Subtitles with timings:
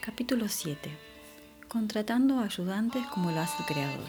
[0.00, 0.90] Capítulo 7.
[1.68, 4.08] Contratando ayudantes como lo hace el Creador.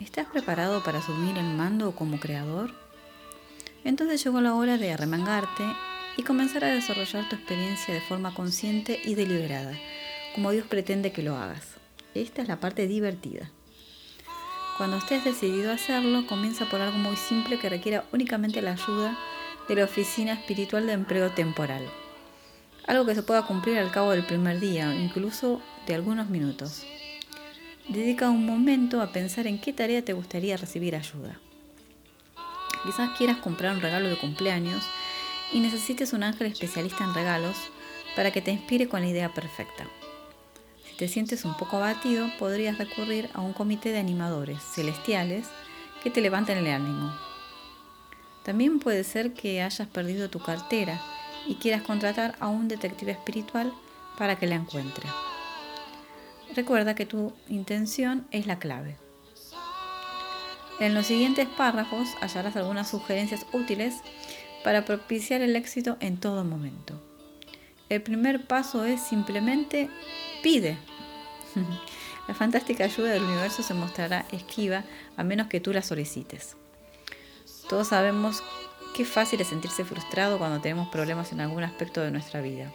[0.00, 2.72] ¿Estás preparado para asumir el mando como Creador?
[3.82, 5.64] Entonces llegó la hora de arremangarte
[6.16, 9.74] y comenzar a desarrollar tu experiencia de forma consciente y deliberada,
[10.36, 11.66] como Dios pretende que lo hagas.
[12.14, 13.50] Esta es la parte divertida.
[14.76, 19.18] Cuando estés decidido a hacerlo, comienza por algo muy simple que requiera únicamente la ayuda
[19.68, 21.90] de la Oficina Espiritual de Empleo Temporal.
[22.86, 26.84] Algo que se pueda cumplir al cabo del primer día, incluso de algunos minutos.
[27.88, 31.40] Dedica un momento a pensar en qué tarea te gustaría recibir ayuda.
[32.84, 34.84] Quizás quieras comprar un regalo de cumpleaños
[35.52, 37.56] y necesites un ángel especialista en regalos
[38.14, 39.88] para que te inspire con la idea perfecta.
[40.88, 45.46] Si te sientes un poco abatido, podrías recurrir a un comité de animadores celestiales
[46.04, 47.12] que te levanten el ánimo.
[48.44, 51.00] También puede ser que hayas perdido tu cartera
[51.46, 53.72] y quieras contratar a un detective espiritual
[54.18, 55.06] para que la encuentre.
[56.54, 58.96] Recuerda que tu intención es la clave.
[60.78, 63.94] En los siguientes párrafos hallarás algunas sugerencias útiles
[64.62, 67.00] para propiciar el éxito en todo momento.
[67.88, 69.88] El primer paso es simplemente
[70.42, 70.76] pide.
[72.28, 74.82] La fantástica ayuda del universo se mostrará esquiva
[75.16, 76.56] a menos que tú la solicites.
[77.68, 78.42] Todos sabemos
[78.96, 82.72] qué fácil es sentirse frustrado cuando tenemos problemas en algún aspecto de nuestra vida.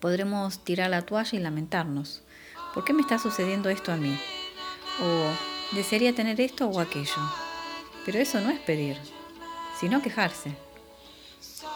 [0.00, 2.22] Podremos tirar la toalla y lamentarnos.
[2.72, 4.18] ¿Por qué me está sucediendo esto a mí?
[5.02, 7.20] O desearía tener esto o aquello.
[8.06, 8.96] Pero eso no es pedir,
[9.78, 10.56] sino quejarse.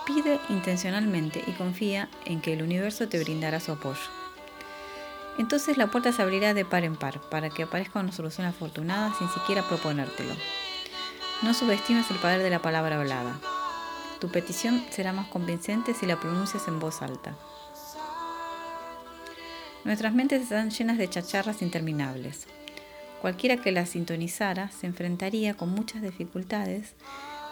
[0.06, 4.00] Pide intencionalmente y confía en que el universo te brindará su apoyo.
[5.36, 9.14] Entonces la puerta se abrirá de par en par para que aparezca una solución afortunada
[9.18, 10.34] sin siquiera proponértelo.
[11.42, 13.38] No subestimes el poder de la palabra hablada.
[14.20, 17.36] Tu petición será más convincente si la pronuncias en voz alta.
[19.84, 22.46] Nuestras mentes están llenas de chacharras interminables.
[23.20, 26.94] Cualquiera que las sintonizara se enfrentaría con muchas dificultades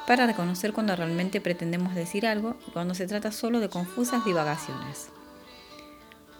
[0.06, 5.10] para reconocer cuando realmente pretendemos decir algo y cuando se trata solo de confusas divagaciones.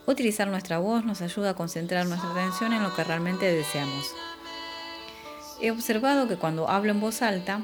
[0.06, 4.14] Utilizar nuestra voz nos ayuda a concentrar nuestra atención en lo que realmente deseamos.
[5.62, 7.60] He observado que cuando hablo en voz alta,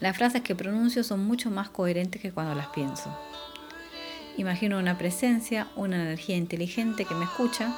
[0.00, 3.14] las frases que pronuncio son mucho más coherentes que cuando las pienso.
[4.38, 7.74] Imagino una presencia, una energía inteligente que me escucha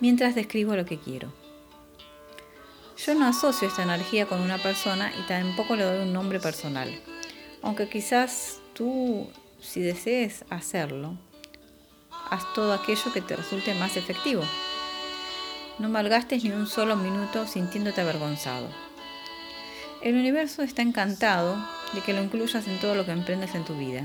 [0.00, 1.30] mientras describo lo que quiero.
[2.96, 6.88] Yo no asocio esta energía con una persona y tampoco le doy un nombre personal,
[7.60, 9.28] aunque quizás tú,
[9.60, 11.18] si desees hacerlo,
[12.30, 14.42] haz todo aquello que te resulte más efectivo.
[15.78, 18.68] No malgastes ni un solo minuto sintiéndote avergonzado.
[20.02, 21.56] El universo está encantado
[21.92, 24.04] de que lo incluyas en todo lo que emprendes en tu vida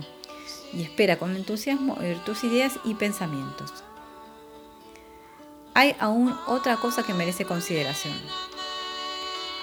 [0.71, 3.71] y espera con entusiasmo oír tus ideas y pensamientos.
[5.73, 8.13] Hay aún otra cosa que merece consideración.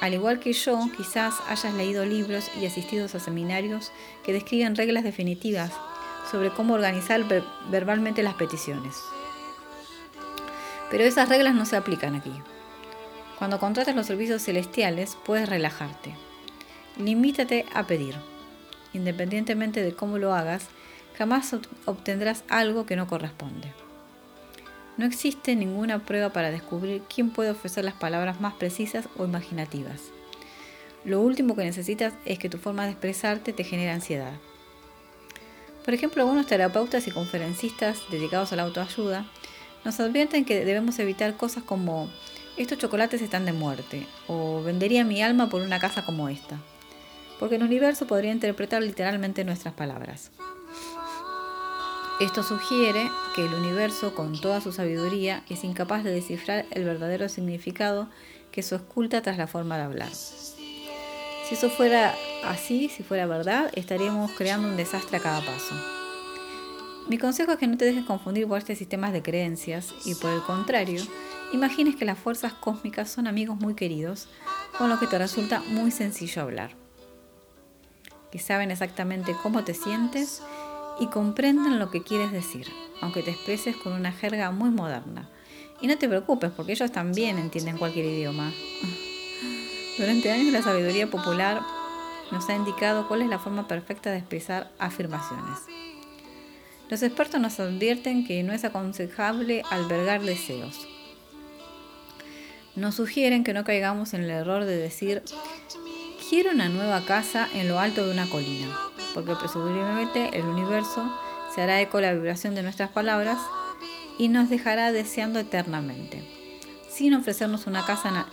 [0.01, 3.93] Al igual que yo, quizás hayas leído libros y asistido a seminarios
[4.25, 5.71] que describen reglas definitivas
[6.31, 7.25] sobre cómo organizar
[7.71, 8.97] verbalmente las peticiones.
[10.91, 12.33] Pero esas reglas no se aplican aquí.
[13.39, 16.15] Cuando contratas los servicios celestiales, puedes relajarte.
[16.99, 18.17] Limítate a pedir.
[18.93, 20.67] Independientemente de cómo lo hagas,
[21.17, 21.55] jamás
[21.87, 23.73] obtendrás algo que no corresponde.
[24.97, 30.03] No existe ninguna prueba para descubrir quién puede ofrecer las palabras más precisas o imaginativas.
[31.05, 34.35] Lo último que necesitas es que tu forma de expresarte te genere ansiedad.
[35.85, 39.25] Por ejemplo, algunos terapeutas y conferencistas dedicados a la autoayuda
[39.85, 42.11] nos advierten que debemos evitar cosas como
[42.57, 46.59] estos chocolates están de muerte o vendería mi alma por una casa como esta,
[47.39, 50.31] porque el universo podría interpretar literalmente nuestras palabras.
[52.21, 57.31] Esto sugiere que el universo, con toda su sabiduría, es incapaz de descifrar el verdadero
[57.31, 58.11] significado
[58.53, 60.11] que se oculta tras la forma de hablar.
[60.13, 62.15] Si eso fuera
[62.45, 66.00] así, si fuera verdad, estaríamos creando un desastre a cada paso.
[67.11, 70.31] Mi consejo es que no te dejes confundir por este sistema de creencias y por
[70.31, 71.03] el contrario,
[71.53, 74.29] imagines que las fuerzas cósmicas son amigos muy queridos
[74.79, 76.71] con los que te resulta muy sencillo hablar.
[78.31, 80.41] Que saben exactamente cómo te sientes
[81.01, 82.69] y comprenden lo que quieres decir,
[83.01, 85.29] aunque te expreses con una jerga muy moderna.
[85.81, 88.53] Y no te preocupes porque ellos también entienden cualquier idioma.
[89.99, 91.61] Durante años la sabiduría popular
[92.31, 95.59] nos ha indicado cuál es la forma perfecta de expresar afirmaciones.
[96.91, 100.89] Los expertos nos advierten que no es aconsejable albergar deseos.
[102.75, 105.23] Nos sugieren que no caigamos en el error de decir,
[106.29, 108.77] quiero una nueva casa en lo alto de una colina,
[109.15, 111.17] porque presumiblemente el universo
[111.55, 113.39] se hará eco la vibración de nuestras palabras
[114.19, 116.25] y nos dejará deseando eternamente,
[116.89, 118.27] sin ofrecernos una casa,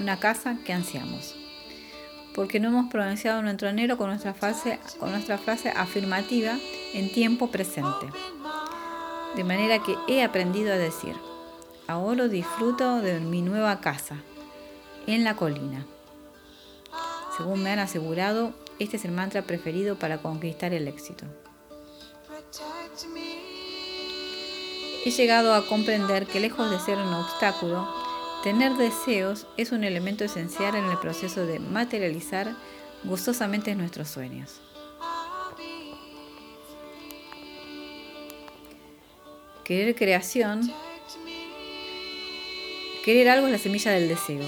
[0.00, 1.45] una casa que ansiamos.
[2.36, 6.58] Porque no hemos pronunciado nuestro anhelo con nuestra, frase, con nuestra frase afirmativa
[6.92, 8.06] en tiempo presente.
[9.34, 11.16] De manera que he aprendido a decir,
[11.86, 14.16] ahora disfruto de mi nueva casa,
[15.06, 15.86] en la colina.
[17.38, 21.24] Según me han asegurado, este es el mantra preferido para conquistar el éxito.
[25.06, 28.05] He llegado a comprender que lejos de ser un obstáculo,
[28.42, 32.54] tener deseos es un elemento esencial en el proceso de materializar
[33.04, 34.60] gustosamente nuestros sueños.
[39.64, 40.72] Querer creación,
[43.04, 44.44] querer algo es la semilla del deseo,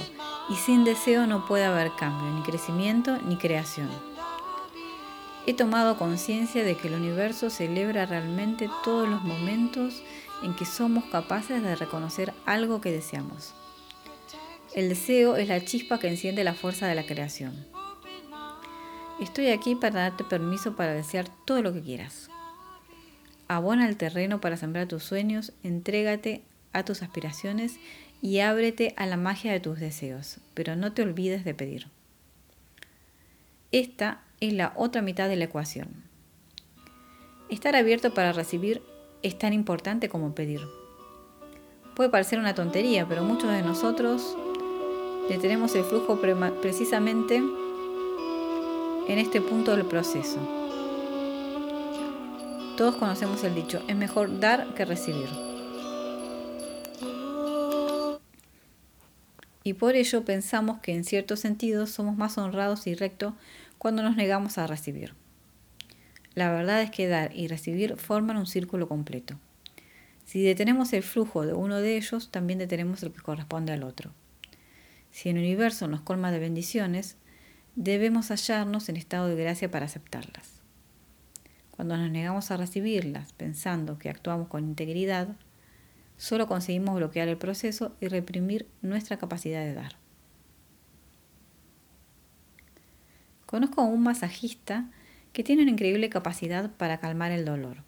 [0.48, 3.88] y sin deseo no puede haber cambio, ni crecimiento, ni creación.
[5.46, 10.02] He tomado conciencia de que el universo celebra realmente todos los momentos
[10.42, 13.54] en que somos capaces de reconocer algo que deseamos.
[14.74, 17.66] El deseo es la chispa que enciende la fuerza de la creación.
[19.20, 22.28] Estoy aquí para darte permiso para desear todo lo que quieras.
[23.48, 26.42] Abona el terreno para sembrar tus sueños, entrégate
[26.72, 27.76] a tus aspiraciones
[28.20, 31.86] y ábrete a la magia de tus deseos, pero no te olvides de pedir.
[33.72, 36.04] Esta es la otra mitad de la ecuación.
[37.48, 38.82] Estar abierto para recibir
[39.22, 40.60] es tan importante como pedir.
[41.96, 44.36] Puede parecer una tontería, pero muchos de nosotros
[45.28, 46.18] detenemos el flujo
[46.62, 50.38] precisamente en este punto del proceso.
[52.76, 55.28] Todos conocemos el dicho, es mejor dar que recibir.
[59.64, 63.34] Y por ello pensamos que en cierto sentido somos más honrados y rectos
[63.76, 65.14] cuando nos negamos a recibir.
[66.34, 69.38] La verdad es que dar y recibir forman un círculo completo.
[70.24, 74.12] Si detenemos el flujo de uno de ellos, también detenemos el que corresponde al otro.
[75.10, 77.16] Si el universo nos colma de bendiciones,
[77.76, 80.60] debemos hallarnos en estado de gracia para aceptarlas.
[81.70, 85.36] Cuando nos negamos a recibirlas pensando que actuamos con integridad,
[86.16, 89.96] solo conseguimos bloquear el proceso y reprimir nuestra capacidad de dar.
[93.46, 94.90] Conozco a un masajista
[95.32, 97.84] que tiene una increíble capacidad para calmar el dolor.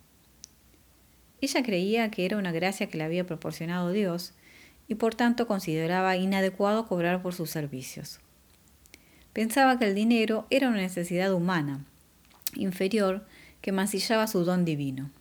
[1.41, 4.35] Ella creía que era una gracia que le había proporcionado Dios
[4.91, 8.19] y por tanto consideraba inadecuado cobrar por sus servicios.
[9.33, 11.85] Pensaba que el dinero era una necesidad humana,
[12.57, 13.25] inferior,
[13.61, 15.13] que mancillaba su don divino.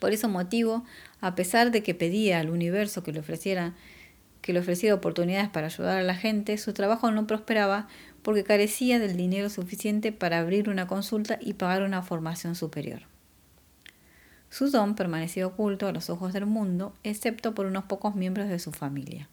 [0.00, 0.84] Por ese motivo,
[1.20, 3.74] a pesar de que pedía al universo que le ofreciera
[4.42, 7.86] que le ofreciera oportunidades para ayudar a la gente, su trabajo no prosperaba
[8.22, 13.02] porque carecía del dinero suficiente para abrir una consulta y pagar una formación superior.
[14.50, 18.58] Su don permanecía oculto a los ojos del mundo, excepto por unos pocos miembros de
[18.58, 19.28] su familia.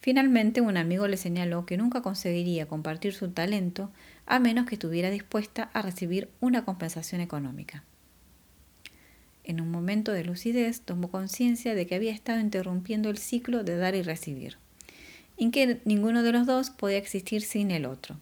[0.00, 3.90] Finalmente, un amigo le señaló que nunca conseguiría compartir su talento
[4.26, 7.84] a menos que estuviera dispuesta a recibir una compensación económica.
[9.44, 13.76] En un momento de lucidez tomó conciencia de que había estado interrumpiendo el ciclo de
[13.76, 14.56] dar y recibir,
[15.36, 18.16] en que ninguno de los dos podía existir sin el otro.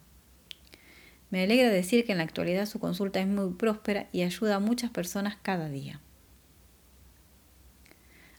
[1.31, 4.61] Me alegra decir que en la actualidad su consulta es muy próspera y ayuda a
[4.61, 6.01] muchas personas cada día.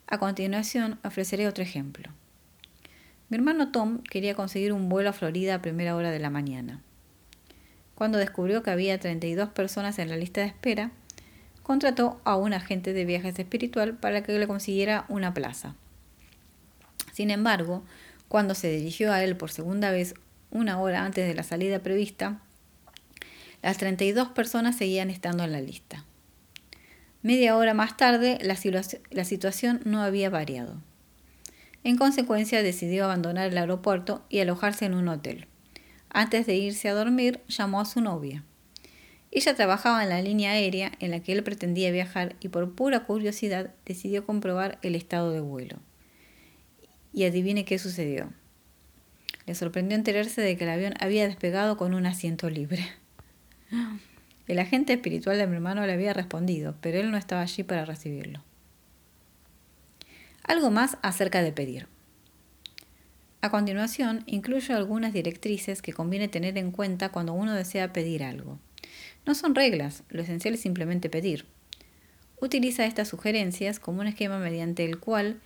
[0.07, 2.11] A continuación ofreceré otro ejemplo.
[3.29, 6.81] Mi hermano Tom quería conseguir un vuelo a Florida a primera hora de la mañana.
[7.93, 10.91] Cuando descubrió que había 32 personas en la lista de espera,
[11.61, 15.75] contrató a un agente de viajes espiritual para que le consiguiera una plaza.
[17.13, 17.83] Sin embargo,
[18.27, 20.15] cuando se dirigió a él por segunda vez
[20.49, 22.41] una hora antes de la salida prevista,
[23.61, 26.05] las 32 personas seguían estando en la lista.
[27.21, 30.81] Media hora más tarde, la, situación no había variado.
[31.83, 35.47] En consecuencia, decidió abandonar el aeropuerto y alojarse en un hotel.
[36.09, 38.45] Antes de irse a dormir, llamó a su novia.
[39.31, 43.01] Ella trabajaba en la línea aérea en la que él pretendía viajar y por pura
[43.01, 45.77] curiosidad decidió comprobar el estado de vuelo.
[47.11, 48.31] Y adivine qué sucedió.
[49.45, 52.87] Le sorprendió enterarse de que el avión había despegado con un asiento libre.
[54.47, 57.85] El agente espiritual de mi hermano le había respondido, pero él no estaba allí para
[57.85, 58.43] recibirlo.
[60.43, 61.87] Algo más acerca de pedir.
[63.41, 68.59] A continuación, incluyo algunas directrices que conviene tener en cuenta cuando uno desea pedir algo.
[69.25, 71.45] No son reglas, lo esencial es simplemente pedir.
[72.41, 75.39] Utiliza estas sugerencias como un esquema mediante el cual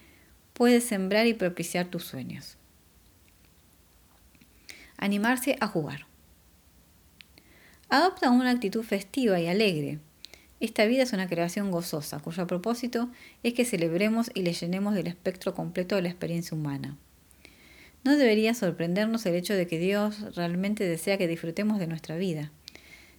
[0.53, 2.58] puedes sembrar y propiciar tus sueños.
[4.98, 6.06] Animarse a jugar.
[7.94, 10.00] Adopta una actitud festiva y alegre.
[10.60, 13.12] Esta vida es una creación gozosa, cuyo propósito
[13.44, 16.98] es que celebremos y le llenemos del espectro completo de la experiencia humana.
[18.04, 22.52] No debería sorprendernos el hecho de que Dios realmente desea que disfrutemos de nuestra vida.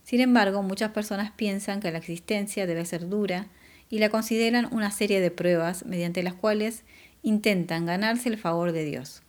[0.02, 3.46] Sin embargo, muchas personas piensan que la existencia debe ser dura
[3.90, 6.82] y la consideran una serie de pruebas mediante las cuales
[7.22, 9.22] intentan ganarse el favor de Dios.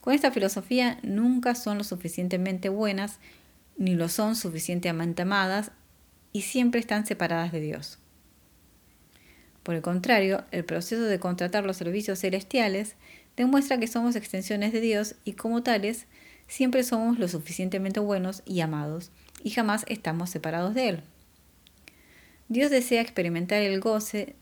[0.00, 3.18] Con esta filosofía nunca son lo suficientemente buenas
[3.76, 5.72] ni lo son suficientemente amadas
[6.32, 7.98] y siempre están separadas de Dios.
[9.62, 12.96] Por el contrario, el proceso de contratar los servicios celestiales
[13.36, 16.06] demuestra que somos extensiones de Dios y como tales
[16.48, 19.10] siempre somos lo suficientemente buenos y amados
[19.42, 21.02] y jamás estamos separados de Él.
[22.48, 24.34] Dios desea experimentar el goce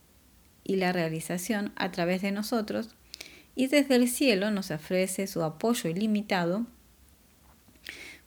[0.64, 2.94] y la realización a través de nosotros
[3.54, 6.66] y desde el cielo nos ofrece su apoyo ilimitado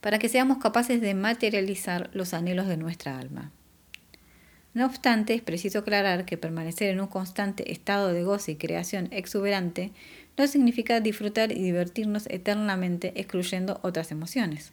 [0.02, 3.52] para que seamos capaces de materializar los anhelos de nuestra alma.
[4.74, 9.10] No obstante, es preciso aclarar que permanecer en un constante estado de goce y creación
[9.12, 9.92] exuberante
[10.38, 14.72] no significa disfrutar y divertirnos eternamente excluyendo otras emociones.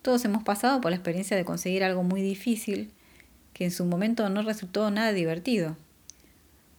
[0.00, 2.90] Todos hemos pasado por la experiencia de conseguir algo muy difícil
[3.52, 5.76] que en su momento no resultó nada divertido.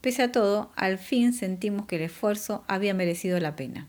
[0.02, 3.88] Pese a todo, al fin sentimos que el esfuerzo había merecido la pena.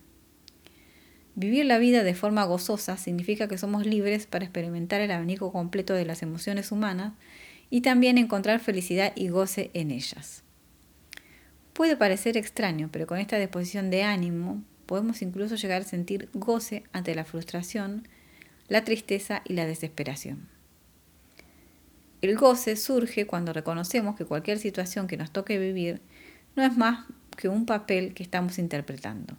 [1.37, 5.93] Vivir la vida de forma gozosa significa que somos libres para experimentar el abanico completo
[5.95, 7.13] de las emociones humanas
[7.71, 10.45] y también encontrar felicidad y goce en ellas.
[11.73, 16.85] Puede parecer extraño, pero con esta disposición de ánimo podemos incluso llegar a sentir goce
[16.93, 18.07] ante la frustración,
[18.69, 20.49] la tristeza y la desesperación.
[22.23, 26.01] El goce surge cuando reconocemos que cualquier situación que nos toque vivir
[26.55, 29.37] no es más que un papel que estamos interpretando.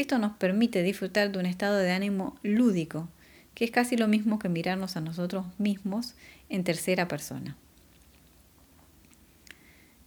[0.00, 3.10] Esto nos permite disfrutar de un estado de ánimo lúdico,
[3.52, 6.14] que es casi lo mismo que mirarnos a nosotros mismos
[6.48, 7.58] en tercera persona.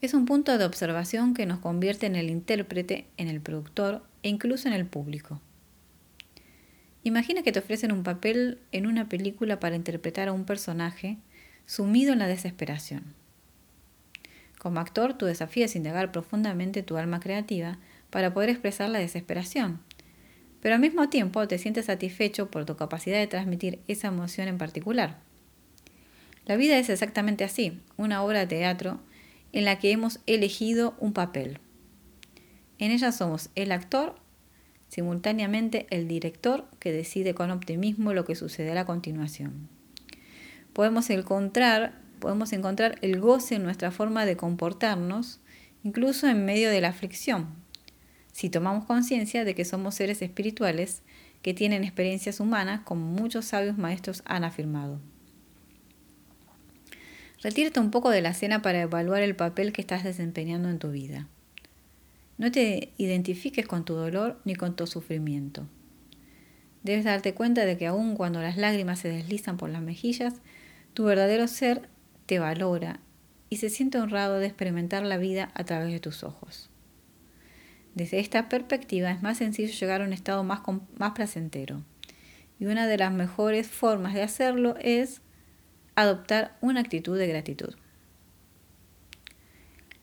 [0.01, 4.29] Es un punto de observación que nos convierte en el intérprete, en el productor e
[4.29, 5.39] incluso en el público.
[7.03, 11.19] Imagina que te ofrecen un papel en una película para interpretar a un personaje
[11.67, 13.13] sumido en la desesperación.
[14.57, 17.77] Como actor, tu desafío es indagar profundamente tu alma creativa
[18.13, 19.79] para poder expresar la desesperación,
[20.61, 24.59] pero al mismo tiempo te sientes satisfecho por tu capacidad de transmitir esa emoción en
[24.59, 25.17] particular.
[26.45, 28.99] La vida es exactamente así, una obra de teatro
[29.51, 31.57] en la que hemos elegido un papel.
[32.77, 34.13] En ella somos el actor,
[34.89, 39.69] simultáneamente el director que decide con optimismo lo que sucederá a continuación.
[40.73, 45.39] Podemos encontrar, podemos encontrar el goce en nuestra forma de comportarnos,
[45.83, 47.62] incluso en medio de la aflicción,
[48.33, 51.03] si tomamos conciencia de que somos seres espirituales
[51.41, 54.99] que tienen experiencias humanas, como muchos sabios maestros han afirmado.
[57.41, 60.91] Retírate un poco de la escena para evaluar el papel que estás desempeñando en tu
[60.91, 61.27] vida.
[62.37, 65.67] No te identifiques con tu dolor ni con tu sufrimiento.
[66.83, 70.35] Debes darte cuenta de que aun cuando las lágrimas se deslizan por las mejillas,
[70.93, 71.89] tu verdadero ser
[72.25, 72.99] te valora
[73.49, 76.72] y se siente honrado de experimentar la vida a través de tus ojos.
[77.95, 80.61] Desde esta perspectiva es más sencillo llegar a un estado más,
[80.97, 81.83] más placentero.
[82.59, 85.21] Y una de las mejores formas de hacerlo es
[85.95, 87.75] adoptar una actitud de gratitud.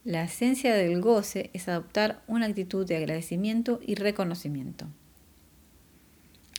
[0.04, 4.86] La esencia del goce es adoptar una actitud de agradecimiento y reconocimiento.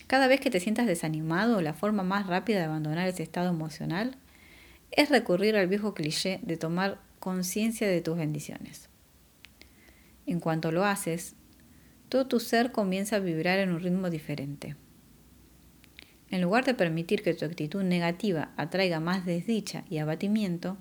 [0.05, 4.17] Cada vez que te sientas desanimado, la forma más rápida de abandonar ese estado emocional
[4.91, 8.90] es recurrir al viejo cliché de tomar conciencia de tus bendiciones.
[10.25, 11.36] En cuanto lo haces,
[12.10, 14.75] todo tu ser comienza a vibrar en un ritmo diferente.
[16.30, 20.78] En lugar de permitir que tu actitud negativa atraiga más desdicha y abatimiento,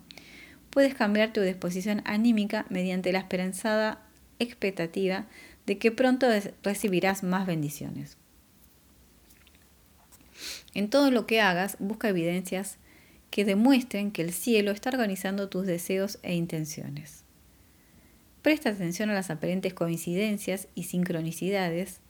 [0.71, 4.03] puedes cambiar tu disposición anímica mediante la esperanzada
[4.39, 5.27] expectativa
[5.67, 6.27] de que pronto
[6.63, 8.17] recibirás más bendiciones.
[10.75, 12.79] En todo lo que hagas, busca evidencias
[13.31, 17.25] que demuestren que el cielo está organizando tus deseos e intenciones.
[18.43, 22.01] Presta atención a las aparentes coincidencias y sincronicidades,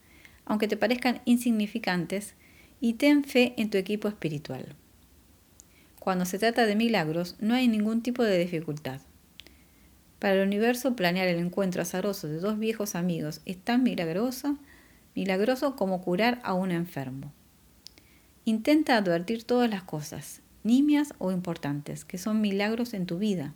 [0.45, 2.35] aunque te parezcan insignificantes,
[2.81, 4.75] y ten fe en tu equipo espiritual.
[5.99, 9.01] Cuando se trata de milagros, no hay ningún tipo de dificultad.
[10.19, 14.57] Para el universo, planear el encuentro azaroso de dos viejos amigos es tan milagroso,
[15.15, 17.33] milagroso como curar a un enfermo.
[18.45, 23.55] Intenta advertir todas las cosas, nimias o importantes, que son milagros en tu vida.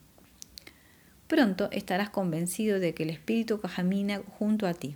[1.34, 4.94] Pronto estarás convencido de que el Espíritu camina junto a ti,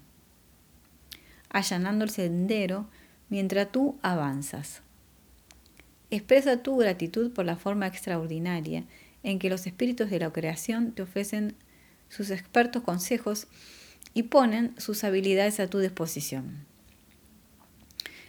[1.50, 2.86] allanando el sendero
[3.28, 4.82] mientras tú avanzas.
[6.12, 8.84] Expresa tu gratitud por la forma extraordinaria
[9.24, 11.56] en que los espíritus de la creación te ofrecen
[12.08, 13.48] sus expertos consejos
[14.14, 16.64] y ponen sus habilidades a tu disposición.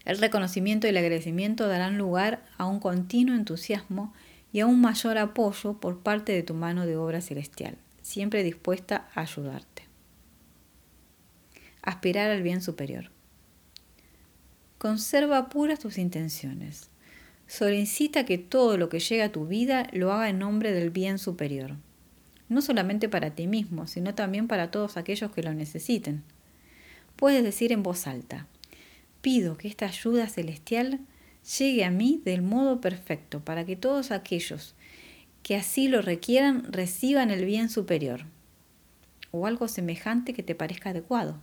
[0.05, 4.15] El reconocimiento y el agradecimiento darán lugar a un continuo entusiasmo
[4.51, 7.77] y a un mayor apoyo por parte de tu mano de obra celestial,
[8.09, 9.83] siempre dispuesta a ayudarte.
[11.83, 13.11] Aspirar al bien superior.
[14.79, 16.89] Conserva puras tus intenciones.
[17.45, 21.19] Solicita que todo lo que llega a tu vida lo haga en nombre del bien
[21.19, 21.75] superior,
[22.47, 26.23] no solamente para ti mismo, sino también para todos aquellos que lo necesiten.
[27.15, 28.47] Puedes decir en voz alta,
[29.21, 30.99] pido que esta ayuda celestial
[31.59, 34.73] llegue a mí del modo perfecto para que todos aquellos
[35.49, 38.25] que así lo requieran reciban el bien superior
[39.31, 41.39] o algo semejante que te parezca adecuado.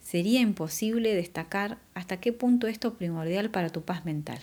[0.00, 4.38] Sería imposible destacar hasta qué punto esto es primordial para tu paz mental.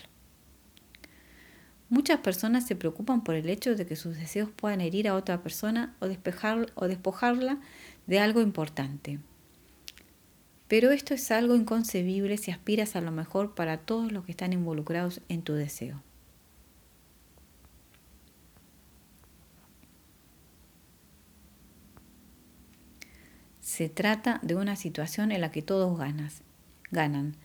[1.88, 5.42] Muchas personas se preocupan por el hecho de que sus deseos puedan herir a otra
[5.42, 7.62] persona o, o despojarla
[8.06, 9.20] de algo importante.
[10.68, 14.52] Pero esto es algo inconcebible si aspiras a lo mejor para todos los que están
[14.52, 16.04] involucrados en tu deseo.
[23.76, 26.00] Se trata de una situación en la que todos
[26.92, 27.36] ganan,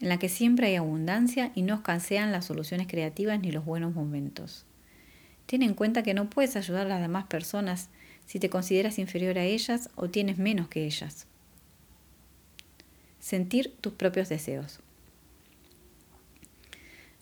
[0.00, 3.94] en la que siempre hay abundancia y no escasean las soluciones creativas ni los buenos
[3.94, 4.66] momentos.
[5.46, 7.88] Ten en cuenta que no puedes ayudar a las demás personas
[8.24, 11.28] si te consideras inferior a ellas o tienes menos que ellas
[13.20, 14.80] sentir tus propios deseos.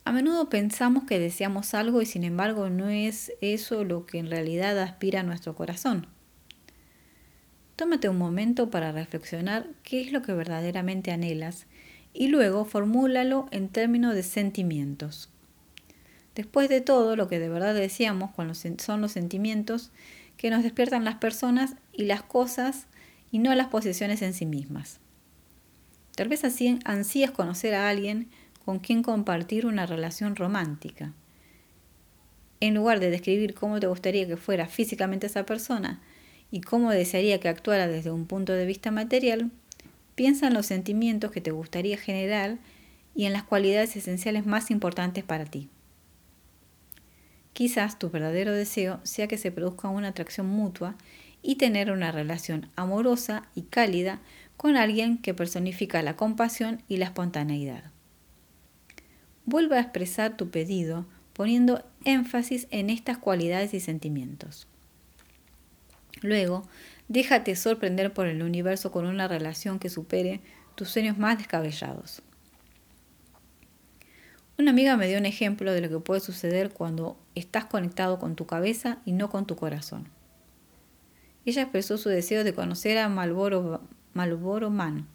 [0.06, 4.30] A menudo pensamos que deseamos algo y sin embargo no es eso lo que en
[4.30, 6.13] realidad aspira a nuestro corazón.
[7.76, 11.66] Tómate un momento para reflexionar qué es lo que verdaderamente anhelas
[12.12, 15.28] y luego formúlalo en términos de sentimientos.
[16.36, 18.30] Después de todo, lo que de verdad deseamos
[18.78, 19.90] son los sentimientos
[20.36, 22.86] que nos despiertan las personas y las cosas
[23.32, 25.00] y no las posesiones en sí mismas.
[26.14, 28.28] Tal vez así ansías conocer a alguien
[28.64, 31.12] con quien compartir una relación romántica.
[32.60, 36.00] En lugar de describir cómo te gustaría que fuera físicamente esa persona
[36.50, 39.50] y cómo desearía que actuara desde un punto de vista material,
[40.14, 42.58] piensa en los sentimientos que te gustaría generar
[43.14, 45.68] y en las cualidades esenciales más importantes para ti.
[47.52, 50.96] Quizás tu verdadero deseo sea que se produzca una atracción mutua
[51.42, 54.20] y tener una relación amorosa y cálida
[54.56, 57.84] con alguien que personifica la compasión y la espontaneidad.
[59.44, 64.66] Vuelve a expresar tu pedido poniendo énfasis en estas cualidades y sentimientos.
[66.24, 66.66] Luego,
[67.06, 70.40] déjate sorprender por el universo con una relación que supere
[70.74, 72.22] tus sueños más descabellados.
[74.58, 78.36] Una amiga me dio un ejemplo de lo que puede suceder cuando estás conectado con
[78.36, 80.08] tu cabeza y no con tu corazón.
[81.44, 85.06] Ella expresó su deseo de conocer a Malboro Man,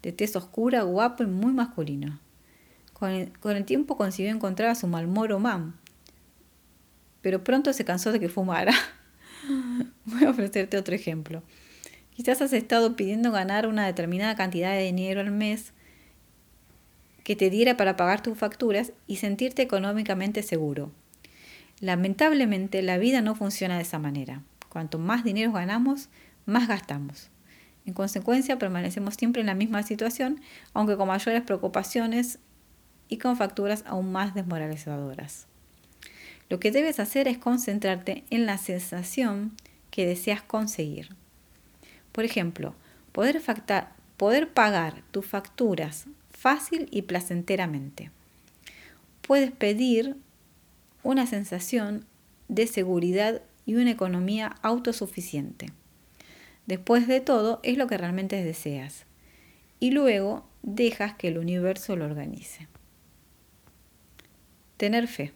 [0.00, 2.20] de tez oscura, guapo y muy masculino.
[2.94, 5.74] Con el, tiempo consiguió encontrar a su Malboro Man,
[7.20, 8.72] pero pronto se cansó de que fumara.
[10.04, 11.42] Voy a ofrecerte otro ejemplo.
[12.14, 15.72] Quizás has estado pidiendo ganar una determinada cantidad de dinero al mes
[17.24, 20.90] que te diera para pagar tus facturas y sentirte económicamente seguro.
[21.80, 24.42] Lamentablemente la vida no funciona de esa manera.
[24.68, 26.08] Cuanto más dinero ganamos,
[26.46, 27.30] más gastamos.
[27.86, 30.40] En consecuencia, permanecemos siempre en la misma situación,
[30.74, 32.38] aunque con mayores preocupaciones
[33.08, 35.47] y con facturas aún más desmoralizadoras.
[36.48, 39.52] Lo que debes hacer es concentrarte en la sensación
[39.90, 41.10] que deseas conseguir.
[42.12, 42.74] Por ejemplo,
[43.12, 43.42] poder,
[44.16, 48.10] poder pagar tus facturas fácil y placenteramente.
[49.22, 50.16] Puedes pedir
[51.02, 52.06] una sensación
[52.48, 55.72] de seguridad y una economía autosuficiente.
[56.66, 59.04] Después de todo, es lo que realmente deseas.
[59.80, 62.68] Y luego dejas que el universo lo organice.
[64.76, 65.32] Tener fe.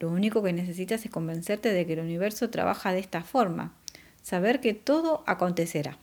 [0.00, 3.74] Lo único que necesitas es convencerte de que el universo trabaja de esta forma,
[4.22, 5.98] saber que todo acontecerá.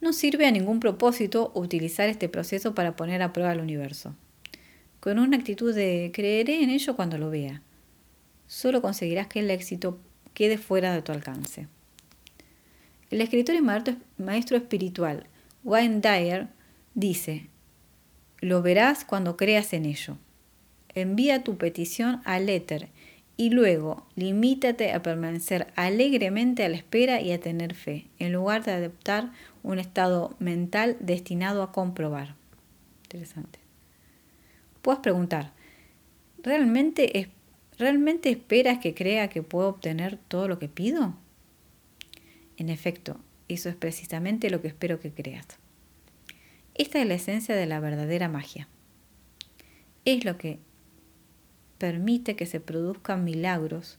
[0.00, 4.14] No sirve a ningún propósito utilizar este proceso para poner a prueba al universo.
[5.00, 7.60] Con una actitud de creeré en ello cuando lo vea,
[8.46, 9.98] solo conseguirás que el éxito
[10.32, 11.66] quede fuera de tu alcance.
[13.10, 13.62] El escritor y
[14.22, 15.26] maestro espiritual
[15.64, 16.46] Wayne Dyer
[16.94, 17.48] dice,
[18.40, 20.16] lo verás cuando creas en ello.
[20.94, 22.88] Envía tu petición al éter
[23.36, 28.64] y luego limítate a permanecer alegremente a la espera y a tener fe, en lugar
[28.64, 29.30] de adoptar
[29.62, 32.34] un estado mental destinado a comprobar.
[33.04, 33.58] Interesante.
[34.82, 35.52] puedes preguntar,
[36.42, 37.30] ¿realmente,
[37.78, 41.14] ¿realmente esperas que crea que puedo obtener todo lo que pido?
[42.58, 45.46] En efecto, eso es precisamente lo que espero que creas.
[46.74, 48.68] Esta es la esencia de la verdadera magia.
[50.04, 50.58] Es lo que
[51.80, 53.98] permite que se produzcan milagros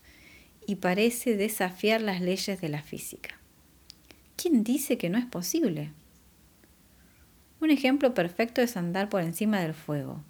[0.68, 3.40] y parece desafiar las leyes de la física.
[4.38, 5.92] ¿Quién dice que no es posible?
[7.60, 10.24] Un ejemplo perfecto es andar por encima del fuego,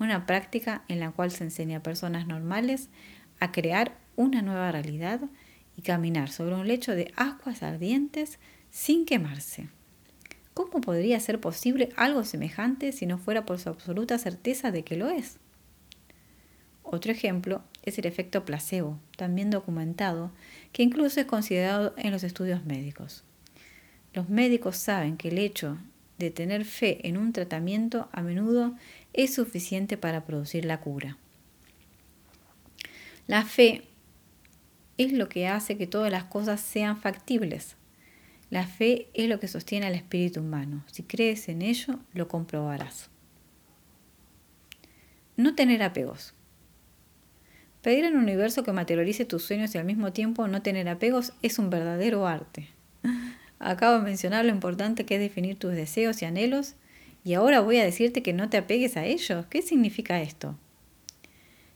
[0.00, 2.88] una práctica en la cual se enseña a personas normales
[3.38, 5.20] a crear una nueva realidad
[5.76, 9.68] y caminar sobre un lecho de aguas ardientes sin quemarse.
[10.52, 14.96] ¿Cómo podría ser posible algo semejante si no fuera por su absoluta certeza de que
[14.96, 15.38] lo es?
[16.90, 20.32] Otro ejemplo es el efecto placebo, también documentado,
[20.72, 23.24] que incluso es considerado en los estudios médicos.
[24.14, 25.76] Los médicos saben que el hecho
[26.16, 28.74] de tener fe en un tratamiento a menudo
[29.12, 31.18] es suficiente para producir la cura.
[33.26, 33.82] La fe
[34.96, 37.76] es lo que hace que todas las cosas sean factibles.
[38.48, 40.84] La fe es lo que sostiene al espíritu humano.
[40.90, 43.10] Si crees en ello, lo comprobarás.
[45.36, 46.32] No tener apegos.
[47.82, 51.58] Pedir al universo que materialice tus sueños y al mismo tiempo no tener apegos es
[51.58, 52.68] un verdadero arte.
[53.60, 56.74] Acabo de mencionar lo importante que es definir tus deseos y anhelos
[57.24, 59.46] y ahora voy a decirte que no te apegues a ellos.
[59.46, 60.56] ¿Qué significa esto?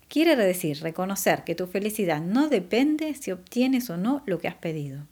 [0.09, 4.57] Quiere decir reconocer que tu felicidad no depende si obtienes o no lo que has
[4.57, 5.07] pedido.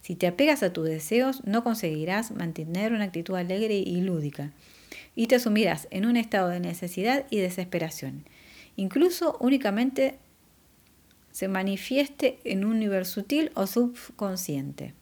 [0.00, 4.52] Si te apegas a tus deseos, no conseguirás mantener una actitud alegre y lúdica,
[5.14, 8.24] y te sumirás en un estado de necesidad y desesperación,
[8.76, 10.18] incluso únicamente
[11.32, 14.94] se manifieste en un nivel sutil o subconsciente.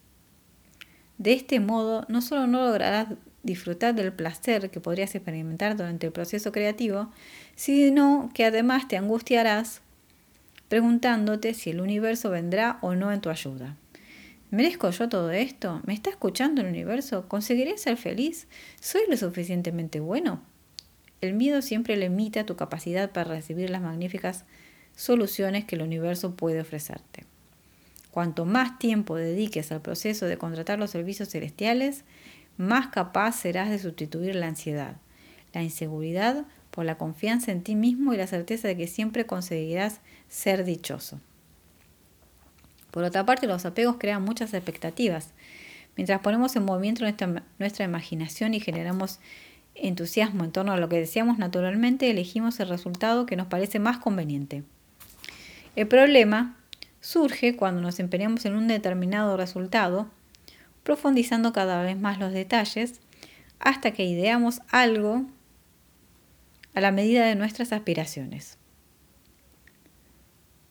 [1.18, 3.08] De este modo, no solo no lograrás
[3.44, 7.12] disfrutar del placer que podrías experimentar durante el proceso creativo,
[7.54, 9.80] sino que además te angustiarás
[10.68, 13.76] preguntándote si el universo vendrá o no en tu ayuda.
[14.50, 15.82] ¿Merezco yo todo esto?
[15.84, 17.28] ¿Me está escuchando el universo?
[17.28, 18.48] ¿Conseguiré ser feliz?
[18.80, 20.42] ¿Soy lo suficientemente bueno?
[21.20, 24.44] El miedo siempre limita tu capacidad para recibir las magníficas
[24.96, 27.24] soluciones que el universo puede ofrecerte.
[28.10, 32.04] Cuanto más tiempo dediques al proceso de contratar los servicios celestiales,
[32.56, 34.96] más capaz serás de sustituir la ansiedad,
[35.52, 40.00] la inseguridad por la confianza en ti mismo y la certeza de que siempre conseguirás
[40.28, 41.20] ser dichoso.
[42.90, 45.30] Por otra parte, los apegos crean muchas expectativas.
[45.96, 49.18] Mientras ponemos en movimiento nuestra, imaginación y generamos
[49.74, 53.98] entusiasmo en torno a lo que deseamos naturalmente, elegimos el resultado que nos parece más
[53.98, 54.62] conveniente.
[55.76, 56.56] El problema
[57.00, 60.08] surge cuando nos empeñamos en un determinado resultado,
[60.82, 63.00] profundizando cada vez más los detalles,
[63.58, 65.24] hasta que ideamos algo
[66.74, 68.58] a la medida de nuestras aspiraciones.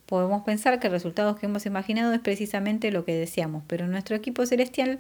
[0.06, 4.16] Podemos pensar que el resultado que hemos imaginado es precisamente lo que deseamos, pero nuestro
[4.16, 5.00] equipo celestial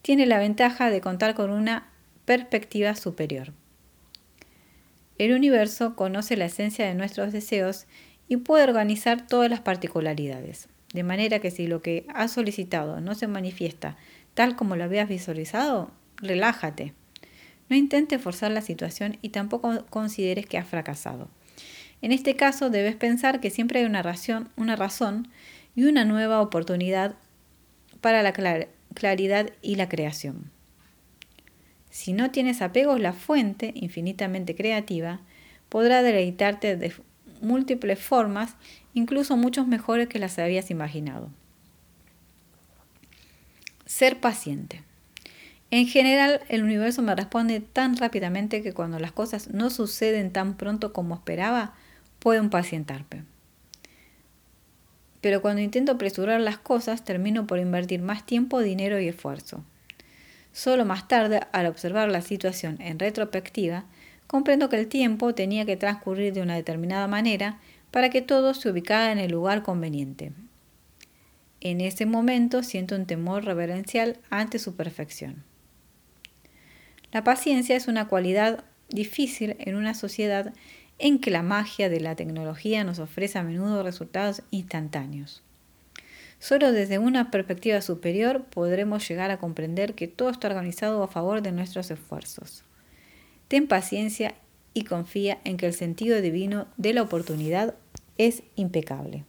[0.00, 1.88] tiene la ventaja de contar con una
[2.24, 3.52] perspectiva superior.
[5.18, 7.86] El universo conoce la esencia de nuestros deseos
[8.28, 10.68] y puede organizar todas las particularidades.
[10.92, 13.96] De manera que si lo que has solicitado no se manifiesta
[14.34, 16.92] tal como lo habías visualizado, relájate.
[17.68, 21.28] No intentes forzar la situación y tampoco consideres que has fracasado.
[22.02, 25.28] En este caso debes pensar que siempre hay una razón, una razón
[25.74, 27.14] y una nueva oportunidad
[28.00, 28.32] para la
[28.94, 30.50] claridad y la creación.
[31.94, 35.20] Si no tienes apegos, la fuente, infinitamente creativa,
[35.68, 36.92] podrá deleitarte de
[37.40, 38.56] múltiples formas
[38.94, 41.30] incluso muchos mejores que las habías imaginado.
[43.86, 44.82] Ser paciente.
[45.70, 50.56] En general, el universo me responde tan rápidamente que cuando las cosas no suceden tan
[50.56, 51.74] pronto como esperaba,
[52.18, 53.22] puedo impacientarme.
[55.20, 59.62] Pero cuando intento apresurar las cosas, termino por invertir más tiempo, dinero y esfuerzo.
[60.54, 63.86] Solo más tarde, al observar la situación en retrospectiva,
[64.28, 67.58] comprendo que el tiempo tenía que transcurrir de una determinada manera
[67.90, 70.30] para que todo se ubicara en el lugar conveniente.
[71.60, 75.42] En ese momento siento un temor reverencial ante su perfección.
[77.10, 80.54] La paciencia es una cualidad difícil en una sociedad
[81.00, 85.42] en que la magia de la tecnología nos ofrece a menudo resultados instantáneos.
[86.44, 91.40] Solo desde una perspectiva superior podremos llegar a comprender que todo está organizado a favor
[91.40, 92.64] de nuestros esfuerzos.
[93.48, 94.34] Ten paciencia
[94.74, 97.76] y confía en que el sentido divino de la oportunidad
[98.18, 99.24] es impecable.